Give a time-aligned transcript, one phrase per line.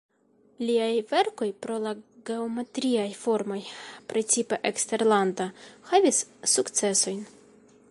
[0.67, 1.91] Liaj verkoj pro la
[2.29, 3.59] geometriaj formoj
[4.15, 5.47] precipe eksterlanda
[5.93, 6.23] havis
[6.57, 7.25] sukcesojn.